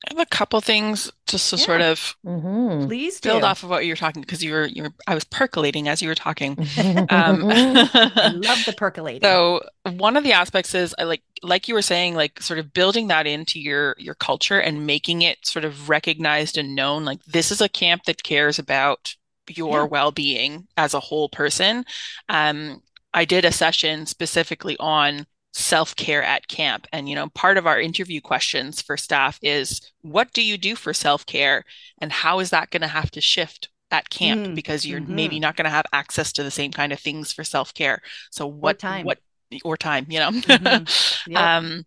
[0.05, 1.65] I have a couple things just to yeah.
[1.65, 2.87] sort of mm-hmm.
[2.87, 3.45] please build do.
[3.45, 6.01] off of what you were talking because you were you were I was percolating as
[6.01, 6.57] you were talking.
[6.59, 6.65] um,
[7.09, 9.21] I love the percolating.
[9.21, 9.61] So
[9.95, 13.07] one of the aspects is I like like you were saying like sort of building
[13.07, 17.51] that into your your culture and making it sort of recognized and known like this
[17.51, 19.15] is a camp that cares about
[19.49, 19.87] your yeah.
[19.87, 21.85] well-being as a whole person.
[22.29, 22.81] Um,
[23.13, 27.79] I did a session specifically on self-care at camp and you know part of our
[27.79, 31.63] interview questions for staff is what do you do for self-care
[31.99, 35.15] and how is that going to have to shift at camp mm, because you're mm-hmm.
[35.15, 38.47] maybe not going to have access to the same kind of things for self-care so
[38.47, 39.19] what time what
[39.63, 41.31] or time you know mm-hmm.
[41.31, 41.39] yep.
[41.39, 41.83] um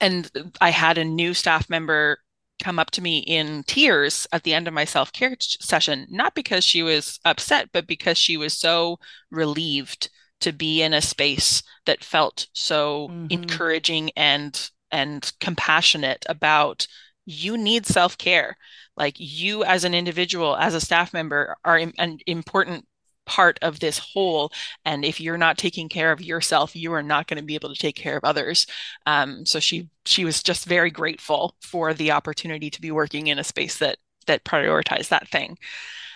[0.00, 2.18] and i had a new staff member
[2.62, 6.62] come up to me in tears at the end of my self-care session not because
[6.62, 9.00] she was upset but because she was so
[9.32, 10.08] relieved
[10.42, 13.26] to be in a space that felt so mm-hmm.
[13.30, 16.86] encouraging and and compassionate about
[17.24, 18.56] you need self-care.
[18.96, 22.86] Like you as an individual as a staff member are an important
[23.24, 24.50] part of this whole
[24.84, 27.72] and if you're not taking care of yourself you are not going to be able
[27.72, 28.66] to take care of others.
[29.06, 33.38] Um, so she she was just very grateful for the opportunity to be working in
[33.38, 35.56] a space that that prioritized that thing.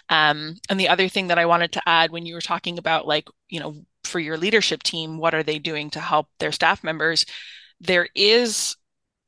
[0.08, 3.06] Um, and the other thing that i wanted to add when you were talking about
[3.06, 3.74] like you know
[4.06, 7.26] for your leadership team what are they doing to help their staff members
[7.80, 8.76] there is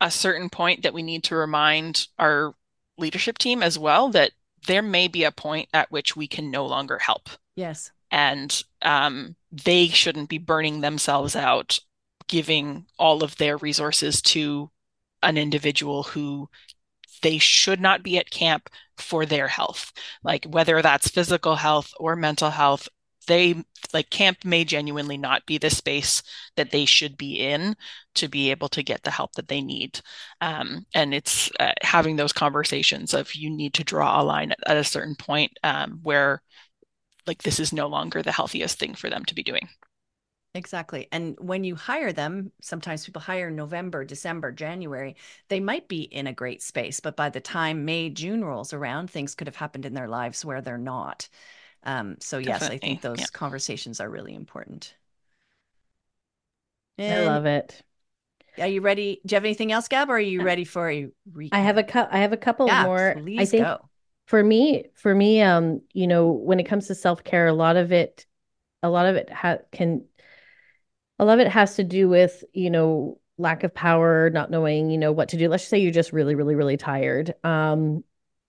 [0.00, 2.54] a certain point that we need to remind our
[2.96, 4.32] leadership team as well that
[4.66, 7.90] there may be a point at which we can no longer help Yes.
[8.12, 11.80] And um, they shouldn't be burning themselves out,
[12.28, 14.70] giving all of their resources to
[15.24, 16.48] an individual who
[17.22, 19.92] they should not be at camp for their health.
[20.22, 22.88] Like whether that's physical health or mental health,
[23.28, 23.54] they
[23.94, 26.22] like camp may genuinely not be the space
[26.56, 27.76] that they should be in
[28.16, 30.00] to be able to get the help that they need
[30.40, 34.58] um, and it's uh, having those conversations of you need to draw a line at,
[34.66, 36.42] at a certain point um, where
[37.28, 39.68] like this is no longer the healthiest thing for them to be doing.
[40.54, 41.06] Exactly.
[41.12, 45.14] And when you hire them, sometimes people hire November, December, January,
[45.48, 49.10] they might be in a great space, but by the time May, June rolls around,
[49.10, 51.28] things could have happened in their lives where they're not.
[51.88, 52.76] Um, so, yes, Definitely.
[52.76, 53.26] I think those yeah.
[53.32, 54.94] conversations are really important.
[56.98, 57.82] And I love it.
[58.58, 59.20] Are you ready?
[59.24, 61.52] Do you have anything else, Gab, or are you ready for a recap?
[61.52, 63.22] I have a cu- I have a couple more.
[63.38, 63.78] I think go
[64.26, 67.92] for me for me um you know when it comes to self-care a lot of
[67.92, 68.26] it
[68.82, 70.04] a lot of it ha- can
[71.18, 74.90] a lot of it has to do with you know lack of power not knowing
[74.90, 78.02] you know what to do let's say you're just really really really tired um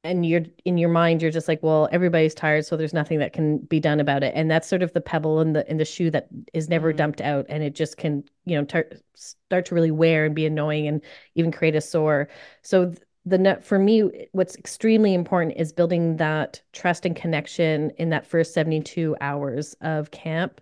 [0.04, 3.34] and you're in your mind you're just like well everybody's tired so there's nothing that
[3.34, 4.34] can be done about it.
[4.36, 6.98] And that's sort of the pebble in the in the shoe that is never mm-hmm.
[6.98, 10.46] dumped out and it just can you know tar- start to really wear and be
[10.46, 11.02] annoying and
[11.36, 12.30] even create a sore.
[12.62, 12.94] So
[13.26, 18.26] the net for me what's extremely important is building that trust and connection in that
[18.26, 20.62] first 72 hours of camp.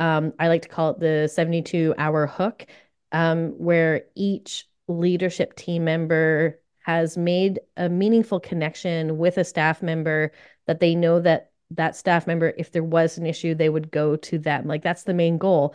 [0.00, 2.66] Um, i like to call it the 72 hour hook
[3.12, 10.32] um, where each leadership team member has made a meaningful connection with a staff member
[10.66, 14.16] that they know that that staff member if there was an issue they would go
[14.16, 15.74] to them like that's the main goal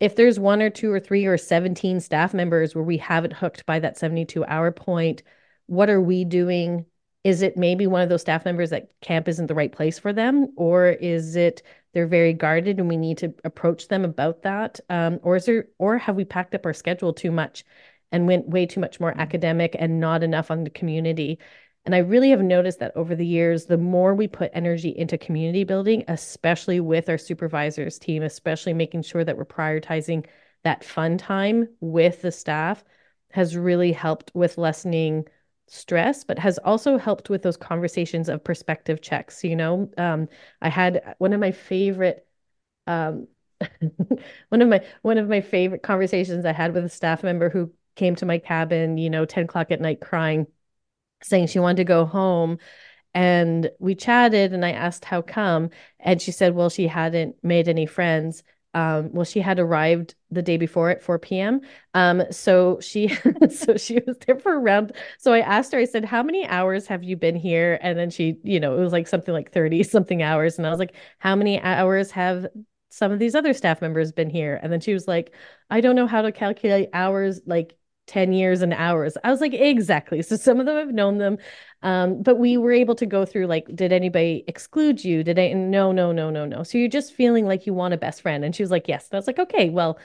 [0.00, 3.64] if there's one or two or three or 17 staff members where we haven't hooked
[3.66, 5.22] by that 72 hour point
[5.66, 6.86] what are we doing?
[7.24, 10.12] Is it maybe one of those staff members that camp isn't the right place for
[10.12, 10.52] them?
[10.56, 14.80] Or is it they're very guarded and we need to approach them about that?
[14.88, 17.64] Um, or is there, or have we packed up our schedule too much
[18.12, 19.20] and went way too much more mm-hmm.
[19.20, 21.38] academic and not enough on the community?
[21.86, 25.16] And I really have noticed that over the years, the more we put energy into
[25.16, 30.26] community building, especially with our supervisors team, especially making sure that we're prioritizing
[30.64, 32.82] that fun time with the staff,
[33.30, 35.26] has really helped with lessening
[35.68, 39.44] stress, but has also helped with those conversations of perspective checks.
[39.44, 40.28] You know, um,
[40.60, 42.26] I had one of my favorite,
[42.88, 43.28] um,
[44.48, 47.72] one of my one of my favorite conversations I had with a staff member who
[47.96, 50.46] came to my cabin, you know, 10 o'clock at night crying,
[51.22, 52.58] saying she wanted to go home.
[53.14, 55.70] And we chatted and I asked how come.
[55.98, 58.42] And she said, well, she hadn't made any friends
[58.76, 61.62] um, well, she had arrived the day before at 4 p.m.
[61.94, 63.08] Um, so she,
[63.50, 64.92] so she was there for around.
[65.18, 68.10] So I asked her, I said, "How many hours have you been here?" And then
[68.10, 70.94] she, you know, it was like something like 30 something hours, and I was like,
[71.18, 72.48] "How many hours have
[72.90, 75.32] some of these other staff members been here?" And then she was like,
[75.70, 79.16] "I don't know how to calculate hours like 10 years and hours.
[79.24, 80.22] I was like, exactly.
[80.22, 81.38] So some of them have known them.
[81.82, 85.22] Um, but we were able to go through like, did anybody exclude you?
[85.24, 85.52] Did I?
[85.52, 86.62] No, no, no, no, no.
[86.62, 88.44] So you're just feeling like you want a best friend.
[88.44, 89.08] And she was like, yes.
[89.10, 89.98] And I was like, okay, well,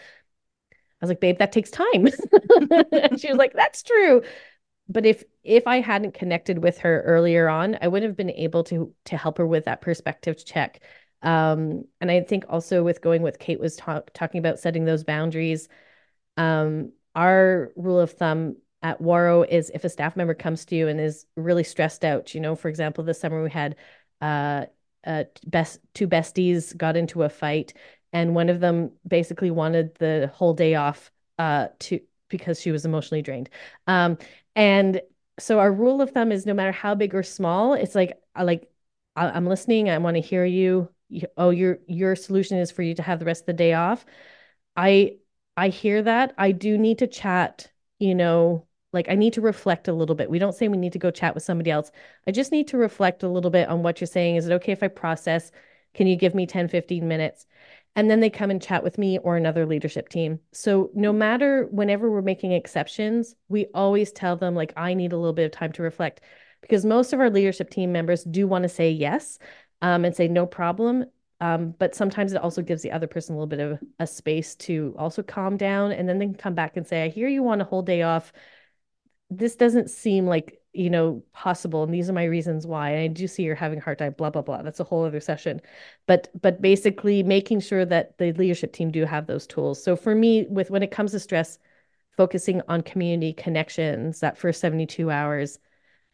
[1.02, 2.08] I was like, babe, that takes time.
[2.92, 4.22] and she was like, that's true.
[4.90, 8.64] But if if I hadn't connected with her earlier on, I wouldn't have been able
[8.66, 10.82] to to help her with that perspective check.
[11.24, 15.04] Um, and I think also with going with Kate was talk, talking about setting those
[15.04, 15.70] boundaries.
[16.38, 20.88] Um, our rule of thumb at Ouareau is if a staff member comes to you
[20.88, 23.76] and is really stressed out, you know, for example, this summer we had
[24.22, 24.66] uh,
[25.06, 27.74] uh, best two besties got into a fight,
[28.14, 32.86] and one of them basically wanted the whole day off uh, to because she was
[32.86, 33.50] emotionally drained.
[33.88, 34.18] Um,
[34.56, 35.02] and
[35.40, 38.44] so our rule of thumb is no matter how big or small, it's like I
[38.44, 38.70] like
[39.16, 39.90] I, am listening.
[39.90, 40.90] I want to hear you.
[41.10, 41.28] you.
[41.38, 44.06] Oh, your your solution is for you to have the rest of the day off.
[44.76, 45.18] I
[45.58, 46.34] I hear that.
[46.38, 50.30] I do need to chat, you know, like I need to reflect a little bit.
[50.30, 51.92] We don't say we need to go chat with somebody else.
[52.28, 54.36] I just need to reflect a little bit on what you're saying.
[54.36, 55.52] Is it okay if I process?
[55.94, 57.46] Can you give me 10, 15 minutes?
[57.96, 60.40] And then they come and chat with me or another leadership team.
[60.54, 65.18] So no matter whenever we're making exceptions, we always tell them like I need a
[65.18, 66.22] little bit of time to reflect
[66.62, 69.40] because most of our leadership team members do want to say yes
[69.82, 71.06] um, and say no problem
[71.42, 74.56] Um, but sometimes it also gives the other person a little bit of a space
[74.58, 75.92] to also calm down.
[75.92, 78.04] And then they can come back and say, I hear you want a whole day
[78.04, 78.32] off.
[79.32, 81.84] This doesn't seem like, you know, possible.
[81.84, 82.92] And these are my reasons why.
[82.92, 84.62] And I do see you're having a hard time, blah, blah, blah.
[84.62, 85.62] That's a whole other session.
[86.06, 89.84] But but basically making sure that the leadership team do have those tools.
[89.84, 91.58] So for me, with when it comes to stress,
[92.18, 95.58] focusing on community connections, that first 72 hours,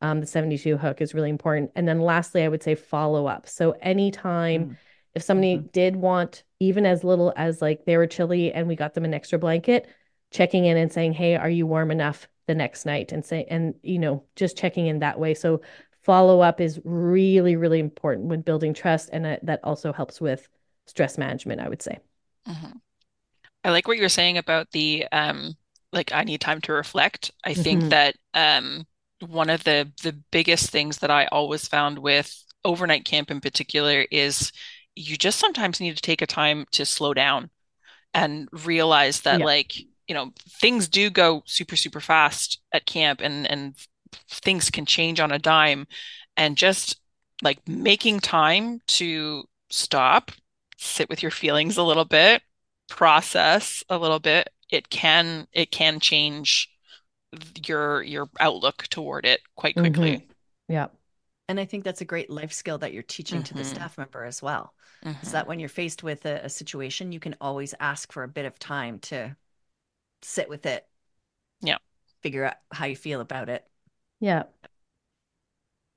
[0.01, 1.71] um, the 72 hook is really important.
[1.75, 3.49] And then lastly, I would say follow up.
[3.49, 4.77] So anytime mm.
[5.15, 5.67] If somebody mm-hmm.
[5.73, 9.13] did want even as little as like they were chilly and we got them an
[9.13, 9.87] extra blanket,
[10.31, 13.75] checking in and saying, "Hey, are you warm enough the next night?" and say and
[13.83, 15.33] you know, just checking in that way.
[15.33, 15.61] So
[16.03, 20.47] follow up is really really important when building trust and that, that also helps with
[20.85, 21.99] stress management, I would say.
[22.47, 22.77] Mm-hmm.
[23.63, 25.55] I like what you're saying about the um
[25.93, 27.31] like I need time to reflect.
[27.43, 27.61] I mm-hmm.
[27.61, 28.85] think that um
[29.19, 34.05] one of the the biggest things that I always found with overnight camp in particular
[34.11, 34.51] is
[34.97, 37.49] you just sometimes need to take a time to slow down
[38.13, 39.45] and realize that yeah.
[39.45, 39.77] like
[40.07, 43.75] you know things do go super super fast at camp and and
[44.29, 45.85] things can change on a dime
[46.35, 46.99] and just
[47.41, 50.31] like making time to stop
[50.77, 52.41] sit with your feelings a little bit
[52.87, 56.69] process a little bit it can it can change
[57.65, 60.17] your your outlook toward it quite quickly.
[60.17, 60.73] Mm-hmm.
[60.73, 60.87] Yeah.
[61.49, 63.45] And I think that's a great life skill that you're teaching mm-hmm.
[63.45, 63.75] to the mm-hmm.
[63.75, 64.73] staff member as well.
[65.05, 65.25] Mm-hmm.
[65.25, 68.27] Is that when you're faced with a, a, situation, you can always ask for a
[68.27, 69.35] bit of time to
[70.21, 70.85] sit with it.
[71.61, 71.77] Yeah.
[72.21, 73.65] Figure out how you feel about it.
[74.19, 74.43] Yeah.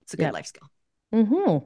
[0.03, 0.69] It's a good life skill.
[1.15, 1.65] Mm-hmm.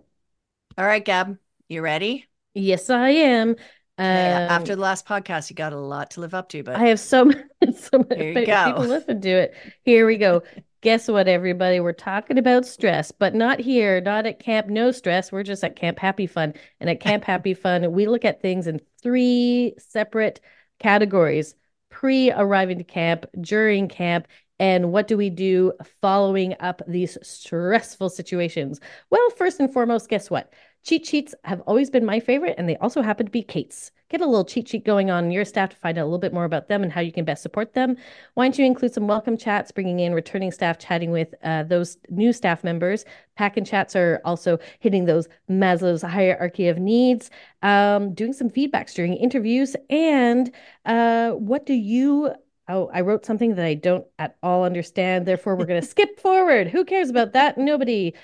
[0.78, 2.26] All right, Gab, you ready?
[2.54, 3.50] Yes, I am.
[3.96, 6.86] Um, After the last podcast, you got a lot to live up to, but I
[6.86, 7.42] have so many,
[7.76, 9.54] so many people listen to it.
[9.84, 10.42] Here we go.
[10.84, 11.80] Guess what, everybody?
[11.80, 15.32] We're talking about stress, but not here, not at Camp No Stress.
[15.32, 16.52] We're just at Camp Happy Fun.
[16.78, 20.40] And at Camp Happy Fun, we look at things in three separate
[20.78, 21.54] categories
[21.88, 24.28] pre arriving to camp, during camp,
[24.58, 25.72] and what do we do
[26.02, 28.78] following up these stressful situations?
[29.08, 30.52] Well, first and foremost, guess what?
[30.84, 33.90] Cheat sheets have always been my favorite, and they also happen to be Kate's.
[34.10, 36.34] Get a little cheat sheet going on your staff to find out a little bit
[36.34, 37.96] more about them and how you can best support them.
[38.34, 41.96] Why don't you include some welcome chats, bringing in returning staff, chatting with uh, those
[42.10, 43.06] new staff members?
[43.34, 47.30] Pack and chats are also hitting those Maslow's hierarchy of needs,
[47.62, 49.74] um, doing some feedbacks during interviews.
[49.88, 50.52] And
[50.84, 52.34] uh, what do you
[52.66, 55.26] Oh, I wrote something that I don't at all understand.
[55.26, 56.68] Therefore, we're going to skip forward.
[56.68, 57.58] Who cares about that?
[57.58, 58.14] Nobody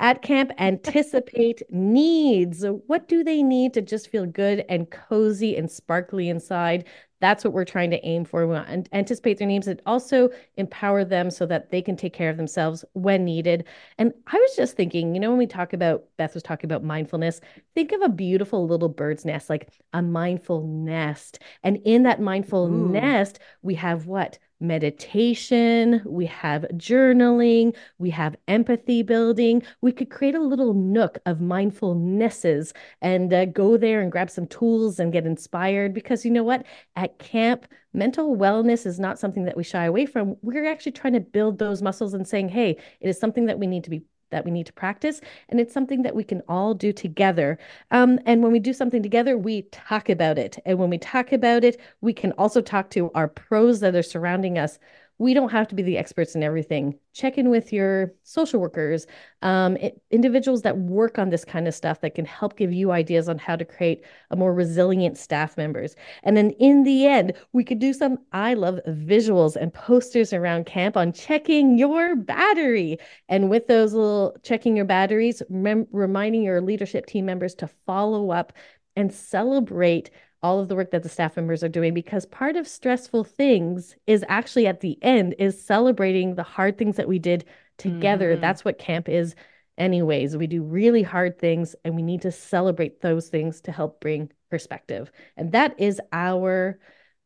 [0.00, 2.64] at camp anticipate needs.
[2.86, 6.86] What do they need to just feel good and cozy and sparkly inside?
[7.20, 8.46] That's what we're trying to aim for.
[8.46, 12.12] We want to anticipate their needs and also empower them so that they can take
[12.12, 13.64] care of themselves when needed.
[13.98, 16.84] And I was just thinking, you know, when we talk about, Beth was talking about
[16.84, 17.40] mindfulness,
[17.74, 21.40] think of a beautiful little bird's nest, like a mindful nest.
[21.64, 22.92] And in that mindful Ooh.
[22.92, 24.38] nest, we have what?
[24.60, 29.62] Meditation, we have journaling, we have empathy building.
[29.80, 34.46] We could create a little nook of mindfulnesses and uh, go there and grab some
[34.46, 36.66] tools and get inspired because you know what?
[36.96, 40.36] At camp, mental wellness is not something that we shy away from.
[40.42, 43.66] We're actually trying to build those muscles and saying, hey, it is something that we
[43.66, 45.20] need to be that we need to practice.
[45.48, 47.58] And it's something that we can all do together.
[47.90, 50.58] Um, and when we do something together, we talk about it.
[50.64, 54.02] And when we talk about it, we can also talk to our pros that are
[54.02, 54.78] surrounding us
[55.18, 56.96] we don't have to be the experts in everything.
[57.12, 59.06] Check in with your social workers,
[59.42, 62.92] um, it, individuals that work on this kind of stuff that can help give you
[62.92, 65.96] ideas on how to create a more resilient staff members.
[66.22, 70.66] And then in the end, we could do some I love visuals and posters around
[70.66, 72.98] camp on checking your battery.
[73.28, 78.30] And with those little checking your batteries, rem- reminding your leadership team members to follow
[78.30, 78.52] up
[78.94, 80.10] and celebrate
[80.42, 83.96] all of the work that the staff members are doing because part of stressful things
[84.06, 87.44] is actually at the end is celebrating the hard things that we did
[87.76, 88.40] together mm-hmm.
[88.40, 89.34] that's what camp is
[89.76, 94.00] anyways we do really hard things and we need to celebrate those things to help
[94.00, 96.78] bring perspective and that is our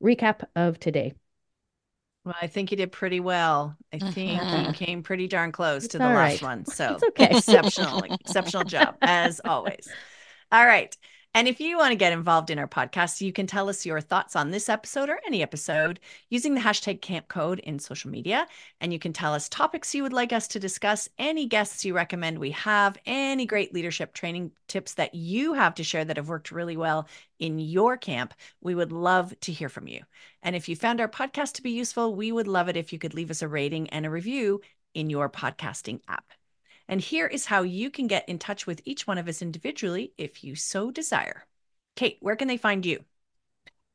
[0.02, 1.14] recap of today
[2.24, 3.76] well, I think you did pretty well.
[3.92, 4.72] I think you mm-hmm.
[4.72, 6.42] came pretty darn close it's to the last right.
[6.42, 6.66] one.
[6.66, 7.36] So it's okay.
[7.36, 9.88] exceptional, exceptional job as always.
[10.52, 10.96] All right.
[11.34, 14.02] And if you want to get involved in our podcast, you can tell us your
[14.02, 18.46] thoughts on this episode or any episode using the hashtag camp code in social media.
[18.82, 21.94] And you can tell us topics you would like us to discuss, any guests you
[21.94, 26.28] recommend we have, any great leadership training tips that you have to share that have
[26.28, 27.08] worked really well
[27.38, 28.34] in your camp.
[28.60, 30.02] We would love to hear from you.
[30.42, 32.98] And if you found our podcast to be useful, we would love it if you
[32.98, 34.60] could leave us a rating and a review
[34.92, 36.26] in your podcasting app.
[36.92, 40.12] And here is how you can get in touch with each one of us individually
[40.18, 41.46] if you so desire.
[41.96, 43.02] Kate, where can they find you?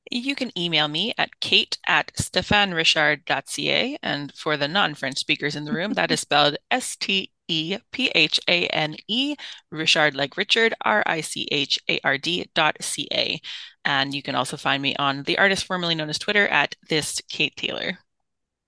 [0.10, 4.00] You can email me at kate at stephanerichard.ca.
[4.02, 7.78] And for the non French speakers in the room, that is spelled S T E
[7.92, 9.36] P H A N E,
[9.70, 13.40] Richard like Richard, R I C H A R D dot C A.
[13.86, 17.22] And you can also find me on the artist formerly known as Twitter at this
[17.30, 18.00] Kate Taylor.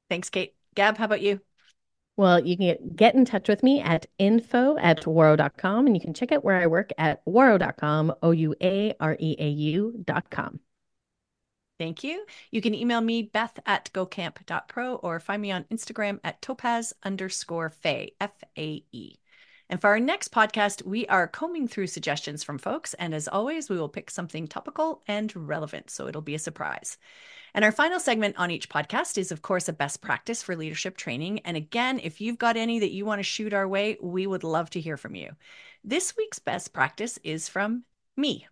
[0.08, 0.54] Thanks, Kate.
[0.76, 1.42] Gab, how about you?
[2.20, 6.14] Well, you can get, in touch with me at info at ouareau.com and you can
[6.14, 10.60] check out where I work at ouareau.com, O U A R E A U.com.
[11.78, 12.26] Thank you.
[12.52, 17.70] You can email me, beth at gocamp.pro, or find me on Instagram at topaz underscore
[17.70, 19.19] fae, F A E.
[19.70, 22.96] And for our next podcast, we are combing through suggestions from folks.
[22.96, 25.92] And as always, we will pick something topical and relevant.
[25.92, 26.98] So it'll be a surprise.
[27.54, 30.98] And our final segment on each podcast is, of course, a best practice for leadership
[30.98, 31.40] training.
[31.40, 34.44] And again, if you've got any that you want to shoot our way, we would
[34.44, 35.32] love to hear from you.
[35.84, 37.84] This week's best practice is from
[38.18, 38.48] me.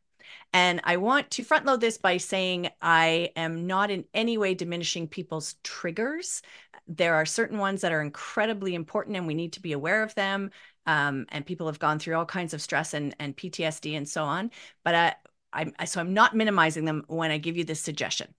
[0.54, 4.54] And I want to front load this by saying I am not in any way
[4.54, 6.42] diminishing people's triggers.
[6.88, 10.16] There are certain ones that are incredibly important and we need to be aware of
[10.16, 10.52] them.
[10.88, 14.24] Um, and people have gone through all kinds of stress and, and PTSD and so
[14.24, 14.52] on.
[14.84, 15.16] But I,
[15.78, 18.34] I, so I'm not minimizing them when I give you this suggestion.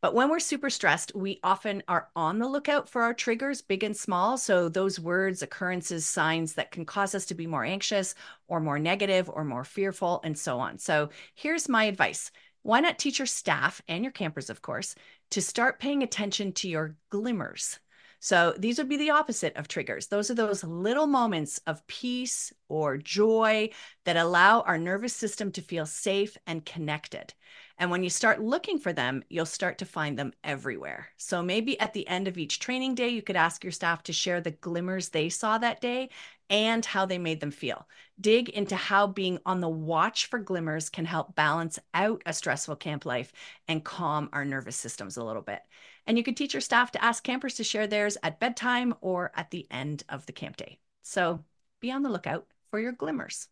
[0.00, 3.82] But when we're super stressed, we often are on the lookout for our triggers, big
[3.84, 4.36] and small.
[4.36, 8.14] So, those words, occurrences, signs that can cause us to be more anxious
[8.48, 10.78] or more negative or more fearful, and so on.
[10.78, 12.30] So, here's my advice
[12.62, 14.94] why not teach your staff and your campers, of course,
[15.30, 17.78] to start paying attention to your glimmers?
[18.24, 20.06] So these would be the opposite of triggers.
[20.06, 23.68] Those are those little moments of peace or joy
[24.06, 27.34] that allow our nervous system to feel safe and connected.
[27.76, 31.08] And when you start looking for them, you'll start to find them everywhere.
[31.18, 34.14] So maybe at the end of each training day, you could ask your staff to
[34.14, 36.08] share the glimmers they saw that day
[36.48, 37.86] and how they made them feel.
[38.18, 42.76] Dig into how being on the watch for glimmers can help balance out a stressful
[42.76, 43.34] camp life
[43.68, 45.60] and calm our nervous systems a little bit.
[46.06, 49.32] And you could teach your staff to ask campers to share theirs at bedtime or
[49.34, 50.78] at the end of the camp day.
[51.02, 51.44] So
[51.80, 53.48] be on the lookout for your glimmers.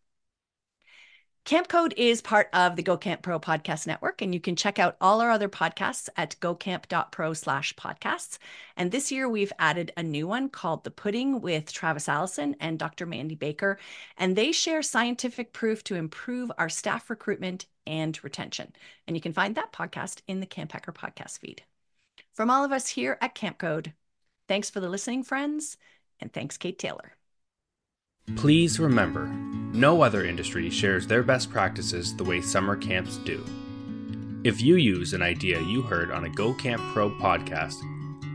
[1.45, 4.79] Camp Code is part of the Go Camp Pro podcast network, and you can check
[4.79, 8.37] out all our other podcasts at gocamp.pro slash podcasts.
[8.77, 12.79] And this year we've added a new one called The Pudding with Travis Allison and
[12.79, 13.05] Dr.
[13.05, 13.77] Mandy Baker.
[14.17, 18.71] And they share scientific proof to improve our staff recruitment and retention.
[19.05, 21.63] And you can find that podcast in the Camp Hacker podcast feed.
[22.33, 23.93] From all of us here at Camp Code,
[24.47, 25.77] thanks for the listening, friends,
[26.19, 27.13] and thanks, Kate Taylor.
[28.35, 33.45] Please remember, no other industry shares their best practices the way summer camps do.
[34.43, 37.75] If you use an idea you heard on a Go Camp Pro podcast,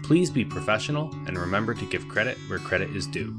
[0.04, 3.34] please be professional and remember to give credit where credit is due.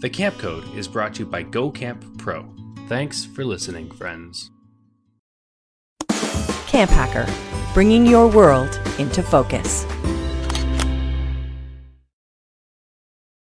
[0.00, 2.52] The Camp Code is brought to you by Go Camp Pro.
[2.88, 4.50] Thanks for listening, friends.
[6.66, 7.26] Camp Hacker,
[7.74, 9.86] bringing your world into focus.